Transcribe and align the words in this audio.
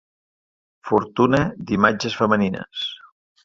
Fortuna 0.91 1.43
d'imatges 1.67 2.19
femenines. 2.23 2.85